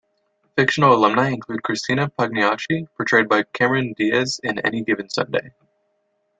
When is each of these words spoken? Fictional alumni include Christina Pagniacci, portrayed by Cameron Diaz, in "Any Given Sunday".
Fictional 0.57 0.95
alumni 0.95 1.29
include 1.29 1.61
Christina 1.61 2.09
Pagniacci, 2.09 2.87
portrayed 2.97 3.29
by 3.29 3.43
Cameron 3.53 3.93
Diaz, 3.95 4.39
in 4.41 4.57
"Any 4.57 4.83
Given 4.83 5.11
Sunday". 5.11 5.53